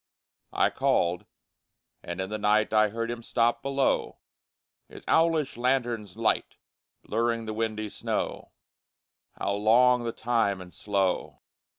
I 0.55 0.71
called. 0.71 1.27
And 2.01 2.19
in 2.19 2.31
the 2.31 2.39
night 2.39 2.73
I 2.73 2.89
heard 2.89 3.11
him 3.11 3.21
stop 3.21 3.61
below, 3.61 4.17
His 4.89 5.05
owlish 5.07 5.57
lanthorn's 5.57 6.17
light 6.17 6.55
Blurring 7.03 7.45
the 7.45 7.53
windy 7.53 7.87
snow 7.87 8.51
How 9.33 9.51
long 9.51 10.03
the 10.03 10.11
time 10.11 10.59
and 10.59 10.73
slow! 10.73 11.41